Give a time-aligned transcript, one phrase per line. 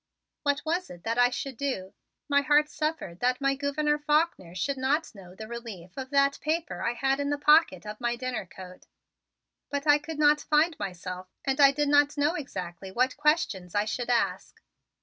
[0.41, 1.93] What was it that I should do?
[2.27, 6.81] My heart suffered that my Gouverneur Faulkner should not know the relief of that paper
[6.81, 8.87] I had in the pocket of my dinner coat,
[9.69, 13.85] but I could not find myself and I did not know exactly what questions I
[13.85, 14.59] should ask.